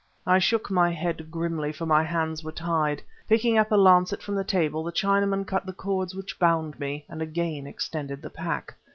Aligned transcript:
I 0.25 0.39
shook 0.39 0.71
my 0.71 0.89
head 0.89 1.29
grimly, 1.29 1.71
for 1.71 1.85
my 1.85 2.01
hands 2.01 2.43
were 2.43 2.51
tied. 2.51 3.03
Picking 3.29 3.55
up 3.59 3.71
a 3.71 3.75
lancet 3.75 4.23
from 4.23 4.33
the 4.33 4.43
table, 4.43 4.83
the 4.83 4.91
Chinaman 4.91 5.45
cut 5.45 5.63
the 5.67 5.73
cords 5.73 6.15
which 6.15 6.39
bound 6.39 6.79
me, 6.79 7.05
and 7.07 7.21
again 7.21 7.67
extended 7.67 8.23
the 8.23 8.31
pack. 8.31 8.75